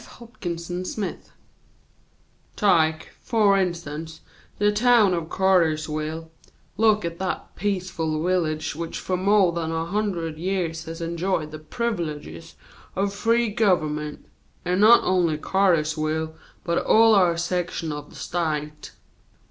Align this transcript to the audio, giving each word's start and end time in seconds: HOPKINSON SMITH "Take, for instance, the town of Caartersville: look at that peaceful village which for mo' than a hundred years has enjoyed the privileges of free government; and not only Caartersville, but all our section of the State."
HOPKINSON 0.17 0.83
SMITH 0.83 1.31
"Take, 2.55 3.09
for 3.21 3.55
instance, 3.55 4.21
the 4.57 4.71
town 4.71 5.13
of 5.13 5.29
Caartersville: 5.29 6.27
look 6.75 7.05
at 7.05 7.19
that 7.19 7.55
peaceful 7.55 8.23
village 8.23 8.75
which 8.75 8.97
for 8.97 9.15
mo' 9.15 9.51
than 9.51 9.71
a 9.71 9.85
hundred 9.85 10.39
years 10.39 10.85
has 10.85 11.01
enjoyed 11.01 11.51
the 11.51 11.59
privileges 11.59 12.55
of 12.95 13.13
free 13.13 13.49
government; 13.49 14.25
and 14.65 14.81
not 14.81 15.03
only 15.03 15.37
Caartersville, 15.37 16.33
but 16.63 16.83
all 16.83 17.13
our 17.13 17.37
section 17.37 17.91
of 17.91 18.09
the 18.09 18.15
State." 18.15 18.93